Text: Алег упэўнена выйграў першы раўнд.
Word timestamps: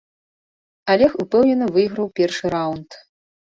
Алег 0.93 1.13
упэўнена 1.25 1.69
выйграў 1.77 2.11
першы 2.19 2.45
раўнд. 2.57 3.01